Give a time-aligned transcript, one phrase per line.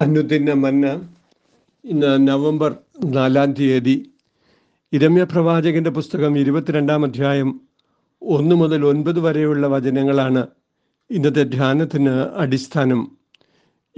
[0.00, 1.08] അനുദിന മന്ന
[1.84, 4.12] ഇന്ന് നവംബർ നാലാം തീയതി
[4.92, 7.60] ഇരമ്യ പ്രവാചകന്റെ പുസ്തകം ഇരുപത്തിരണ്ടാം അധ്യായം
[8.22, 10.46] ഒന്ന് മുതൽ ഒൻപത് വരെയുള്ള വചനങ്ങളാണ്
[11.10, 13.18] ഇന്നത്തെ ധ്യാനത്തിന് അടിസ്ഥാനം.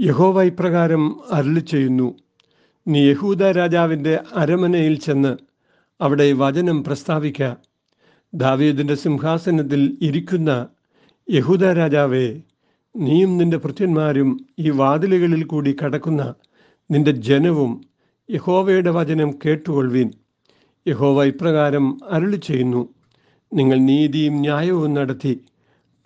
[0.01, 2.19] യഹോവ ഇപ്രകാരം അരുളി ചെയ്യുന്നു
[2.89, 5.37] നീ യഹൂദ രാജാവിന്റെ അരമനയിൽ ചെന്ന്
[6.01, 7.55] അവിടെ വചനം പ്രസ്താവിക്ക.
[8.35, 10.69] ദാവീദിന്റെ സിംഹാസനത്തിൽ ഇരിക്കുന്ന
[11.31, 12.43] യഹൂദ രാജാവേ
[12.99, 16.35] നീയും നിന്റെ ഭൃത്യന്മാരും ഈ വാതിലുകളിൽ കൂടി കടക്കുന്ന
[16.91, 17.85] നിന്റെ ജനവും
[18.31, 20.11] യഹോവയുടെ വചനം കേട്ടുകൊള്ളുവീൻ.
[20.89, 22.89] യഹോവ ഇപ്രകാരം അരുളി ചെയ്യുന്നു
[23.55, 25.45] നിങ്ങൾ നീതിയും ന്യായവും നടത്തി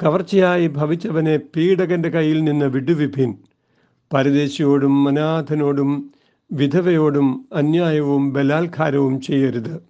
[0.03, 3.35] കവർച്ചയായി ഭവിച്ചവനെ പീഡകന്റെ കയ്യിൽ നിന്ന് വിടുവിപ്പിൻ.
[4.13, 6.11] പരദേശിയോടും അനാഥനോടും
[6.53, 9.83] വിധവയോടും അന്യായവും ബലാത്കാരവും ചെയ്യരുത്.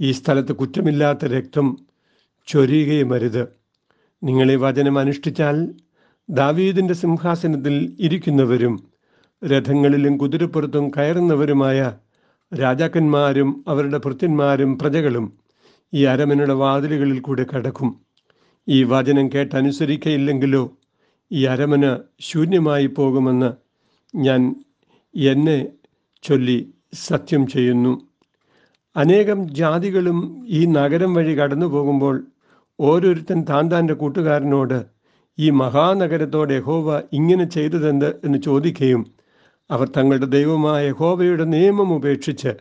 [0.00, 1.78] ഈ സ്ഥലത്ത് കുറ്റമില്ലാത്ത രക്തം
[2.46, 3.48] ചൊരിയുകയും അരുത്
[4.24, 5.74] നിങ്ങളീ വചനം അനുഷ്ഠിച്ചാൽ
[6.30, 8.88] ദാവീദിന്റെ സിംഹാസനത്തിൽ ഇരിക്കുന്നവരും
[9.44, 11.96] രഥങ്ങളിലും കുതിരപ്പുറത്തും കയറുന്നവരുമായ
[12.54, 15.32] രാജാക്കന്മാരും അവരുടെ ഭൃത്യന്മാരും പ്രജകളും
[15.94, 18.00] ഈ അരമനയുടെ വാതിലുകളിൽ കൂടെ കടക്കും.
[18.68, 20.76] ഈ വചനം കേട്ടനുസരിക്കയില്ലെങ്കിലോ
[21.32, 23.52] ഈ അരമന ശൂന്യമായി പോകുമെന്ന്
[24.16, 24.64] ഞാൻ
[25.16, 25.68] എന്നെ
[26.22, 28.08] ചൊല്ലി സത്യം ചെയ്യുന്നു.
[28.96, 32.26] അനേകം ജാതികളും ഈ നഗരം വഴി കടന്നു പോകുമ്പോൾ
[32.80, 34.95] ഓരോരുത്തൻ താൻ കൂട്ടുകാരനോട്
[35.38, 39.02] ഈ മഹാനഗരത്തോട് യഹോവ ഇങ്ങനെ ചെയ്തതെന്ത് എന്ന് ചോദിക്കുകയും
[39.70, 42.52] അവർ തങ്ങളുടെ ദൈവമായ യഹോവയുടെ നിയമം ഉപേക്ഷിച്ച്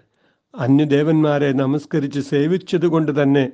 [0.54, 3.46] അന്യദേവന്മാരെ നമസ്കരിച്ച് സേവിച്ചതുകൊണ്ട് തന്നെ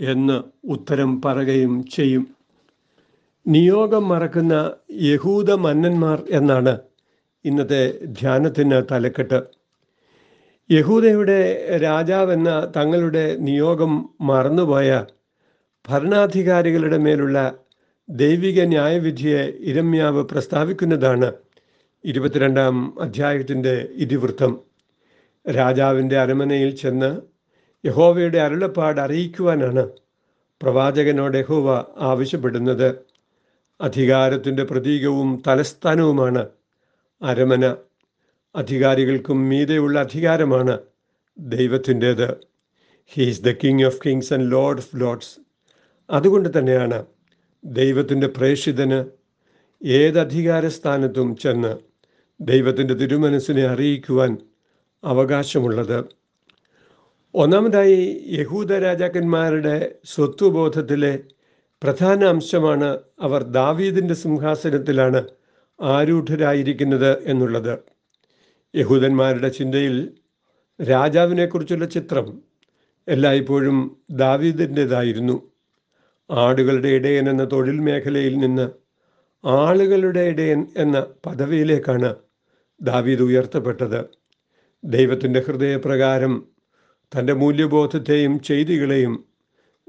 [0.00, 2.24] എന്ന് ഉത്തരം പറയുകയും ചെയ്യും.
[3.46, 4.54] നിയോഗം മറക്കുന്ന
[5.02, 6.74] യഹൂദ മന്നന്മാർ എന്നാണ്
[7.44, 7.82] ഇന്നത്തെ
[8.20, 9.40] ധ്യാനത്തിന് തലക്കെട്ട്.
[10.70, 11.40] യഹൂദയുടെ
[11.82, 15.04] രാജാവെന്ന തങ്ങളുടെ നിയോഗം മറന്നുപോയ
[15.88, 17.38] ഭരണാധികാരികളുടെ മേലുള്ള
[18.08, 21.32] ദൈവിക ന്യായവിധിയെ ഇരമ്യാവ് പ്രസ്താവിക്കുന്നതാണ്
[22.04, 24.60] ഇരുപത്തിരണ്ടാം അധ്യായത്തിന്റെ ഇതിവൃത്തം.
[25.50, 27.20] രാജാവിന്റെ അരമനയിൽ ചെന്ന്
[27.86, 29.88] യഹോവയുടെ അരുളപ്പാട് അറിയിക്കുവാനാണ്
[30.62, 32.98] പ്രവാചകനോട് യഹോവ ആവശ്യപ്പെടുന്നത്.
[33.80, 36.48] അധികാരത്തിന്റെ പ്രതീകവും തലസ്ഥാനവുമാണ്
[37.22, 37.76] അരമന.
[38.56, 40.78] അധികാരികൾക്കും മീതെയുള്ള അധികാരമാണ്
[41.38, 42.36] ദൈവത്തിന്റേത്.
[43.06, 45.40] He's the king of kings and lord of lords
[46.10, 47.17] അതുകൊണ്ട് തന്നെയാണ്
[47.64, 49.04] ദൈവത്തിന്റെ പ്രേഷിതന്
[49.84, 51.76] ഏതധികാര സ്ഥാനത്തും ചെന്ന്
[52.40, 54.38] ദൈവത്തിന്റെ തിരുമനസ്സിനെ അറിയിക്കുവാൻ
[55.04, 56.08] അവകാശമുള്ളത്.
[57.34, 61.18] ഒന്നാമതായി യഹൂദ രാജാക്കന്മാരുടെ സ്വത്വബോധത്തിലെ
[61.82, 65.20] പ്രധാന അംശമാണ് അവർ ദാവീദിന്റെ സിംഹാസനത്തിലാണ്
[65.80, 67.78] ആരൂഢരായിരിക്കുന്നത് എന്നുള്ളത്.
[68.74, 70.12] യഹൂദന്മാരുടെ ചിന്തയിൽ
[70.82, 72.42] രാജാവിനെക്കുറിച്ചുള്ള ചിത്രം
[73.08, 73.78] എല്ലായ്പ്പോഴും
[74.10, 75.36] ദാവീദിന്റെതായിരുന്നു
[76.30, 78.70] ആടുകളുടെ ഇടയൻ എന്ന തൊഴിൽ മേഖലയിൽ നിന്ന്
[79.46, 82.14] ആളുകളുടെ ഇടയൻ എന്ന പദവിയിലേക്കാണ്
[82.82, 84.08] ദാവീദ് ഉയർത്തപ്പെട്ടത്.
[84.84, 86.48] ദൈവത്തിന്റെ ഹൃദയപ്രകാരം
[87.18, 89.24] തന്റെ മൂല്യബോധത്തെയും ചെയ്തികളെയും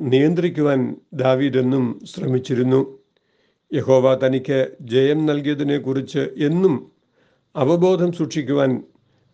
[0.01, 2.99] നിയന്ത്രിക്കുവാൻ ദാവീദെന്നും ശ്രമിച്ചിരുന്നു.
[3.73, 6.91] യഹോവ തനിക്ക് ജയം നൽകിയതിനെക്കുറിച്ച് എന്നും
[7.55, 8.83] അവബോധം സൂക്ഷിക്കുവാൻ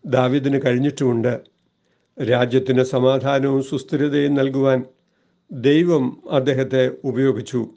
[0.06, 1.40] ദാവീദിന് കഴിഞ്ഞിട്ടുമുണ്ട്.
[2.22, 4.84] രാജ്യത്തിന് സമാധാനവും സുസ്ഥിരതയും നൽകുവാൻ
[5.50, 7.74] ദൈവം അദ്ദേഹത്തെ ഉപയോഗിച്ചു.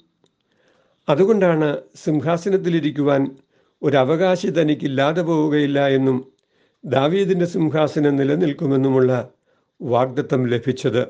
[1.10, 3.38] അതുകൊണ്ടാണ് സിംഹാസനത്തിലിരിക്കുവാൻ
[3.82, 6.34] ഒരവകാശി തനിക്കില്ലാതെ പോവുകയില്ല എന്നും
[6.86, 9.30] ദാവീദിന്റെ സിംഹാസനം നിലനിൽക്കുമെന്നുമുള്ള
[9.82, 11.08] വാഗ്ദത്തം ലഭിച്ചത്.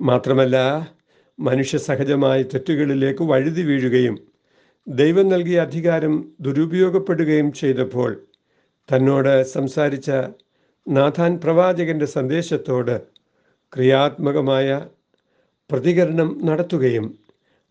[0.00, 0.56] മാത്രമല്ല
[1.40, 4.16] മനുഷ്യ സഹജമായ തെറ്റുകളിലേക്ക് വഴുതി വീഴുകയും
[4.88, 8.26] ദൈവം നൽകിയ അധികാരം ദുരുപയോഗപ്പെടുകയും ചെയ്തപ്പോൾ
[8.92, 10.10] തന്നോട് സംസാരിച്ച
[10.88, 13.02] നാഥാൻ പ്രവാചകന്റെ സന്ദേശത്തോട്
[13.72, 14.86] ക്രിയാത്മകമായ
[15.72, 17.18] പ്രതികരണം നടത്തുകയും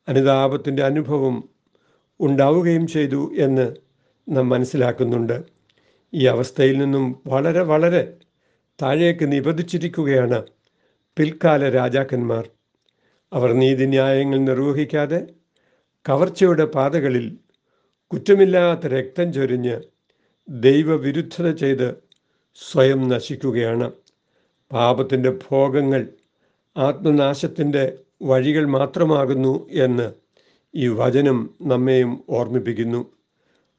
[0.09, 1.49] അനുതാപത്തിന്റെ അനുഭവം
[2.19, 3.75] ഉണ്ടാവുകയും ചെയ്തു എന്ന്
[4.29, 5.43] നാം മനസ്സിലാക്കുന്നുണ്ട്.
[6.13, 8.17] ഈ അവസ്ഥയിൽ നിന്നും വളരെ വളരെ
[8.81, 10.45] താഴേക്ക് നിബന്ധിച്ചിരിക്കുകയാണ്
[11.17, 12.49] പിൽക്കാല രാജാക്കന്മാർ.
[13.33, 15.27] അവർ നീതിന്യായങ്ങൾ നിർവഹിക്കാതെ
[16.09, 17.37] കവർച്ചയുടെ പാതകളിൽ
[18.07, 19.81] കുറ്റമില്ലാത്ത രക്തം ചൊരിഞ്ഞ്
[20.49, 21.95] ദൈവവിരുദ്ധത ചെയ്ത്
[22.55, 23.91] സ്വയം നശിക്കുകയാണ്.
[24.71, 26.16] പാപത്തിന്റെ ഭോഗങ്ങൾ
[26.77, 27.83] ആത്മനാശത്തിന്റെ
[28.21, 29.53] വഴികൾ മാത്രമാകുന്നു
[29.85, 30.07] എന്ന്
[30.74, 33.01] ഈ വചനം നമ്മെയും ഓർമ്മിപ്പിക്കുന്നു.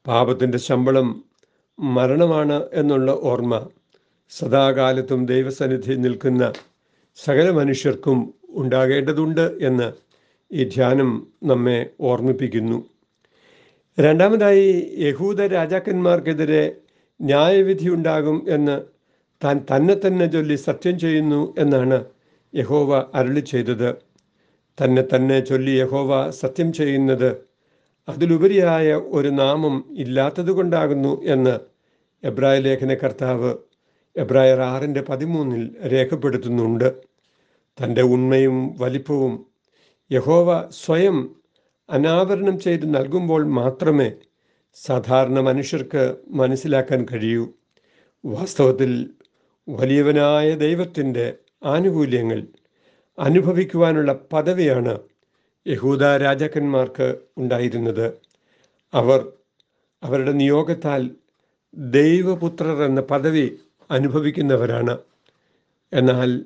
[0.05, 1.07] പാപത്തിന്റെ ശമ്പളം
[1.79, 3.53] മരണമാണ് എന്നുള്ള ഓർമ്മ
[4.31, 6.43] സദാകാലത്തും ദൈവസന്നിധി നിൽക്കുന്ന
[7.17, 8.17] സകല മനുഷ്യർക്കും
[8.55, 9.87] ഉണ്ടാകേണ്ടതുണ്ട് എന്ന്
[10.51, 11.09] ഈ ധ്യാനം
[11.43, 12.77] നമ്മെ ഓർമ്മിപ്പിക്കുന്നു.
[13.97, 14.67] രണ്ടാമതായി
[14.99, 16.63] യഹൂദ രാജാക്കന്മാർക്കെതിരെ
[17.19, 18.75] ന്യായവിധി ഉണ്ടാകും എന്ന്
[19.41, 21.97] താൻ തന്നെ തന്നെ ചൊല്ലി സത്യം ചെയ്യുന്നു എന്നാണ്
[22.55, 23.95] യഹോവ അരുളി ചെയ്തത്.
[24.83, 27.37] തന്നെ തന്നെ ചൊല്ലി യഹോവ സത്യം ചെയ്യുന്നത്.
[28.09, 31.59] അതിലുപരിയായ ഒരു നാമം ഇല്ലാത്തതുകൊണ്ടാകുന്നു എന്ന്
[32.23, 33.55] എബ്രായ ലേഖന കർത്താവ്
[34.17, 36.93] എബ്രായർ ആറിന്റെ പതിമൂന്നിൽ രേഖപ്പെടുത്തുന്നുണ്ട്.
[37.83, 39.45] തന്റെ ഉണ്മയും വലിപ്പവും
[40.11, 41.35] യഹോവ സ്വയം
[41.89, 44.11] അനാവരണം ചെയ്ത് നൽകുമ്പോൾ മാത്രമേ
[44.73, 47.47] സാധാരണ മനുഷ്യർക്ക് മനസ്സിലാക്കാൻ കഴിയൂ.
[48.25, 49.09] വാസ്തവത്തിൽ
[49.69, 51.33] വലിയവനായ ദൈവത്തിന്റെ
[51.63, 52.47] ആനുകൂല്യങ്ങൾ
[53.19, 54.99] അനുഭവിക്കുവാനുള്ള പദവിയാണ്
[55.67, 58.13] യഹൂദ രാജാക്കന്മാർക്ക് ഉണ്ടായിരുന്നത്.
[58.93, 59.31] അവർ
[60.03, 61.11] അവരുടെ നിയോഗത്താൽ
[61.73, 63.59] ദൈവപുത്രർ എന്ന പദവി
[63.91, 64.97] അനുഭവിക്കുന്നവരാണ്.
[65.93, 66.45] എന്നാൽ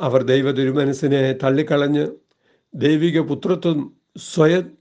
[0.00, 2.10] അവർ ദൈവ തിരുമനസ്സിനെ തള്ളിക്കളഞ്ഞ്
[2.74, 4.78] ദൈവിക പുത്രത്വം സ്വയം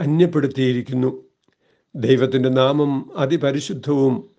[0.00, 1.24] അന്യപ്പെടുത്തിയിരിക്കുന്നു.
[1.94, 4.30] ദൈവത്തിന്റെ നാമം അതിപരിശുദ്ധവും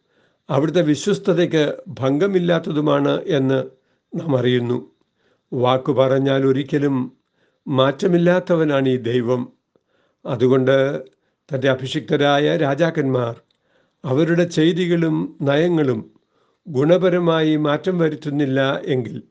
[0.49, 3.78] അവിടുത്തെ വിശ്വസ്തതയ്ക്ക് ഭംഗമില്ലാത്തതുമാണ് എന്ന്
[4.15, 4.91] നാം അറിയുന്നു
[5.53, 7.17] വാക്കു പറഞ്ഞാൽ ഒരിക്കലും
[7.67, 9.53] മാറ്റമില്ലാത്തവനാണ് ഈ ദൈവം.
[10.25, 11.03] അതുകൊണ്ട്
[11.49, 13.41] തന്റെ അഭിഷിക്തരായ രാജാക്കന്മാർ
[14.05, 16.13] അവരുടെ ചെയ്തികളും നയങ്ങളും
[16.67, 19.23] ഗുണപരമായി മാറ്റം വരുത്തുന്നില്ല എങ്കിൽ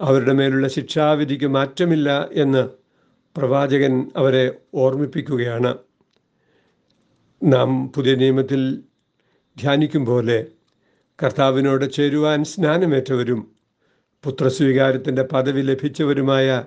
[0.00, 2.68] അവരുടെ മേലുള്ള ശിക്ഷാവിധിക്ക് മാറ്റമില്ല എന്ന്
[3.38, 5.78] പ്രവാചകൻ അവരെ ഓർമ്മിപ്പിക്കുകയാണ്.
[7.42, 8.84] നാം പുതിയ നിയമത്തിൽ
[9.60, 10.46] ധ്യാനിക്കും പോലെ
[11.22, 13.61] കർത്താവിനോട് ചേരുവാൻ സ്നാനമേറ്റവരും
[14.24, 16.64] പുത്രസ്വീകാരത്തിന്റെ പദവി ലഭിച്ചവരുമായ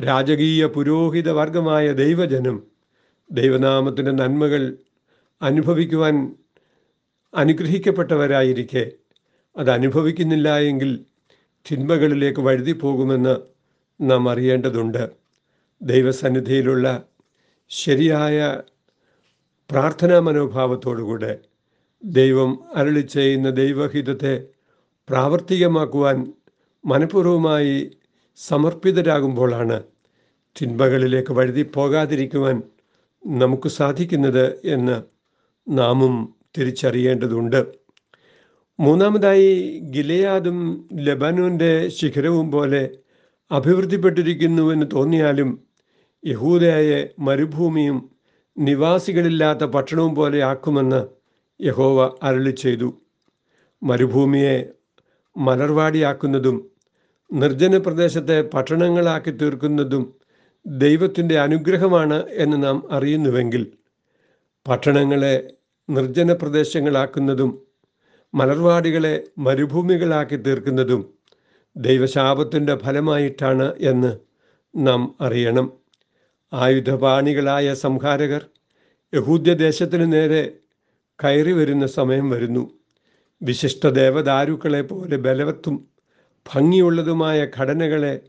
[0.00, 2.62] രാജകീയ പുരോഹിത വർഗമായ ദൈവജനം
[3.30, 4.78] ദൈവനാമത്തിന്റെ നന്മകൾ
[5.42, 6.36] അനുഭവിക്കുവാൻ
[7.34, 8.92] അനുഗ്രഹിക്കപ്പെട്ടവരായിരിക്കെ.
[9.56, 9.70] അത്
[10.58, 11.04] എങ്കിൽ
[11.70, 13.36] തിന്മകളിലേക്ക് വഴുതി പോകുമെന്ന്
[14.00, 15.10] നാം അറിയേണ്ടതുണ്ട്.
[15.82, 17.02] ദൈവസന്നിധിയിലുള്ള
[17.70, 18.62] ശരിയായ
[19.70, 21.38] പ്രാർത്ഥനാ മനോഭാവത്തോടുകൂടെ
[22.04, 24.46] ദൈവം അരളി ചെയ്യുന്ന ദൈവഹിതത്തെ
[25.08, 26.32] പ്രാവർത്തികമാക്കുവാൻ
[26.84, 27.90] മനഃപൂർവമായി
[28.36, 29.82] സമർപ്പിതരാകുമ്പോഴാണ്
[30.60, 32.62] തിന്മകളിലേക്ക് വഴുതി പോകാതിരിക്കുവാൻ
[33.26, 35.02] നമുക്ക് സാധിക്കുന്നത് എന്ന്
[35.68, 37.66] നാമും തിരിച്ചറിയേണ്ടതുണ്ട്.
[38.78, 42.90] മൂന്നാമതായി ഗിലയാദും ലബനൂന്റെ ശിഖരവും പോലെ
[43.50, 45.64] അഭിവൃദ്ധിപ്പെട്ടിരിക്കുന്നുവെന്ന് തോന്നിയാലും
[46.24, 48.10] യഹൂദയായ മരുഭൂമിയും
[48.58, 51.06] നിവാസികളില്ലാത്ത പട്ടണവും പോലെ ആക്കുമെന്ന്
[51.60, 52.88] യഹോവ അരളി ചെയ്തു
[53.82, 54.72] മരുഭൂമിയെ
[55.36, 56.69] മലർവാടിയാക്കുന്നതും
[57.32, 60.14] നിർജന പ്രദേശത്തെ പട്ടണങ്ങളാക്കി തീർക്കുന്നതും
[60.66, 63.72] ദൈവത്തിന്റെ അനുഗ്രഹമാണ് എന്ന് നാം അറിയുന്നുവെങ്കിൽ
[64.68, 65.52] പട്ടണങ്ങളെ
[65.90, 67.62] നിർജന പ്രദേശങ്ങളാക്കുന്നതും
[68.34, 71.14] മലർവാടികളെ മരുഭൂമികളാക്കി തീർക്കുന്നതും
[71.76, 74.18] ദൈവശാപത്തിന്റെ ഫലമായിട്ടാണ് എന്ന്
[74.76, 75.72] നാം അറിയണം.
[76.52, 78.46] ആയുധപാണികളായ സംഹാരകർ
[79.14, 80.58] യഹൂദ്യദേശത്തിന് നേരെ
[81.24, 82.70] കയറി വരുന്ന സമയം വരുന്നു.
[83.42, 85.89] വിശിഷ്ട ദേവദാരുക്കളെ പോലെ ബലവത്തും
[86.46, 88.20] ഭംഗിയുള്ളതുമായ ഘടനകളെ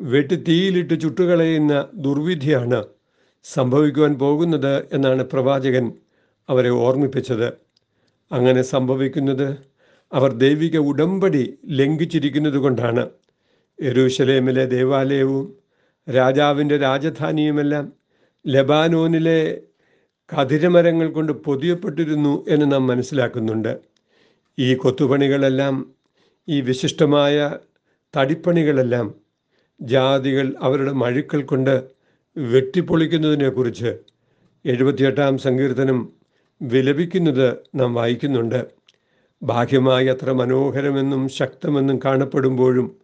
[0.00, 2.84] വെട്ടിത്തീയിലിട്ട് ചുട്ടുകളയുന്ന ദുർവിധിയാണ്
[3.44, 5.92] സംഭവിക്കുവാൻ പോകുന്നത് എന്നാണ് പ്രവാചകൻ
[6.48, 7.52] അവരെ ഓർമ്മിപ്പിച്ചത്.
[8.32, 9.56] അങ്ങനെ സംഭവിക്കുന്നത്
[10.12, 13.10] അവർ ദൈവിക ഉടമ്പടി ലംഘിച്ചിരിക്കുന്നത് കൊണ്ടാണ്.
[14.64, 15.56] ദേവാലയവും
[16.14, 17.92] രാജാവിന്റെ രാജധാനിയുമെല്ലാം
[18.46, 19.60] ലബാനോനിലെ
[20.36, 23.78] കതിരമരങ്ങൾ കൊണ്ട് പൊതിയപ്പെട്ടിരുന്നു എന്ന് നാം മനസ്സിലാക്കുന്നുണ്ട്.
[24.58, 25.94] ഈ കൊത്തുപണികളെല്ലാം
[26.48, 27.58] ഈ വിശിഷ്ടമായ
[28.16, 29.14] തടിപ്പണികളെല്ലാം
[29.80, 31.84] ജാതികൾ അവരുടെ മഴുക്കൾ കൊണ്ട്
[32.36, 33.90] വെട്ടിപ്പൊളിക്കുന്നതിനെക്കുറിച്ച്
[34.64, 36.12] എഴുപത്തിയെട്ടാം സങ്കീർത്തനം
[36.62, 38.66] വിലപിക്കുന്നത് നാം വായിക്കുന്നുണ്ട്.
[39.42, 42.96] ബാഹ്യമായി അത്ര മനോഹരമെന്നും ശക്തമെന്നും കാണപ്പെടുമ്പോഴും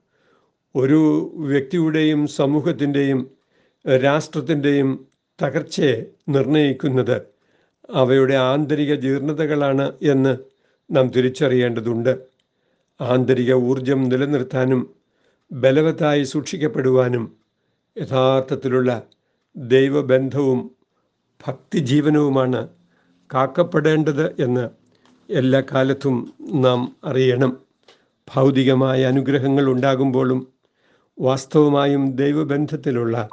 [0.75, 3.21] ഒരു വ്യക്തിയുടെയും സമൂഹത്തിന്റെയും
[4.05, 5.09] രാഷ്ട്രത്തിന്റെയും
[5.43, 7.17] തകർച്ചയെ നിർണയിക്കുന്നത്
[7.95, 10.37] അവയുടെ ആന്തരിക ജീർണതകളാണ് എന്ന്
[10.91, 12.36] നാം തിരിച്ചറിയേണ്ടതുണ്ട്.
[13.01, 14.95] ആന്തരിക ഊർജം നിലനിർത്താനും
[15.53, 17.37] ബലവത്തായി സൂക്ഷിക്കപ്പെടുവാനും
[17.99, 19.03] യഥാർത്ഥത്തിലുള്ള
[19.57, 20.71] ദൈവബന്ധവും
[21.47, 22.69] ഭക്തിജീവനവുമാണ്
[23.35, 24.71] കാക്കപ്പെടേണ്ടത് എന്ന്
[25.33, 27.57] എല്ലാ കാലത്തും നാം അറിയണം.
[28.35, 30.47] ഭൗതികമായ അനുഗ്രഹങ്ങൾ ഉണ്ടാകുമ്പോഴും
[31.21, 33.29] വാസ്തവമായും ദൈവബന്ധത്തിലുള്ള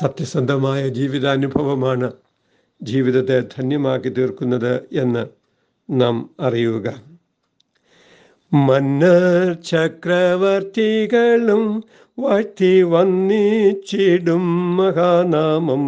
[0.00, 2.12] സത്യസന്ധമായ ജീവിതാനുഭവമാണ്
[2.82, 5.26] ജീവിതത്തെ ധന്യമാക്കി തീർക്കുന്നത് എന്ന്
[5.90, 7.07] നാം അറിയുക.
[8.52, 11.84] മന്നർ ചക്രവർത്തികളും
[12.18, 15.84] വാഴ്ത്തി വന്നിച്ചിടും മഹാനാമം.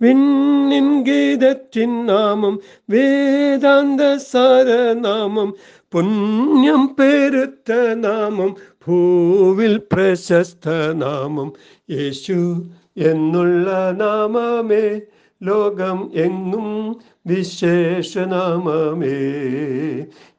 [0.00, 2.60] വിണ്ണിൻ ഗീതത്തിൻ നാമം
[2.90, 5.54] വേദാന്ത സാരനാമം
[5.92, 8.56] പുണ്യം പെരുത്ത നാമം
[8.86, 11.52] ഭൂവിൽ പ്രശസ്ത നാമം.
[11.90, 12.62] യേശു
[12.96, 15.00] എന്നുള്ള നാമമേ
[15.42, 16.96] ലോകം എങ്ങും
[17.28, 19.18] വിശേഷനാമമേ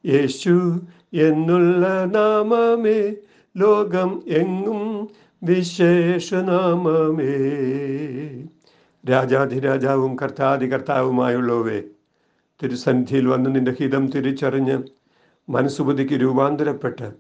[0.06, 0.82] യേശു
[1.14, 3.16] എന്നുള്ള നാമമേ
[3.58, 5.10] ലോകം എങ്ങും
[5.44, 7.34] വിശേഷനാമമേ
[9.10, 11.82] രാജാധിരാജാവും കർത്താധികർത്താവുമായുള്ളവേ
[12.64, 14.84] തിരുസന്ധിയിൽ വന്ന് നിന്റെ ഹിതം തിരിച്ചറിഞ്ഞ്
[15.50, 17.12] മനസ്സുബുദ്ധിക്ക് രൂപാന്തരപ്പെട്ട്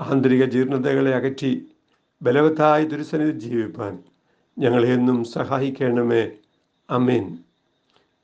[0.00, 1.66] ആന്തരിക ജീർണതകളെ അകറ്റി
[2.22, 3.98] ബലവത്തായ തിരുസന്നിധി ജീവിപ്പാൻ
[4.58, 6.30] ഞങ്ങളെ എന്നും സഹായിക്കണമേ.
[6.90, 7.38] അമീൻ.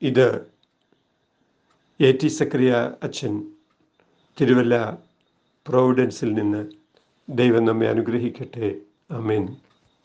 [0.01, 0.54] ഇത്
[1.99, 2.71] എ ടി സക്രിയ
[3.03, 3.33] അച്ഛൻ
[4.41, 4.97] തിരുവല്ല
[5.67, 6.65] പ്രോവിഡൻസിൽ നിന്ന്
[7.29, 8.75] ദൈവം നമ്മെ അനുഗ്രഹിക്കട്ടെ.
[9.11, 9.55] അമീൻ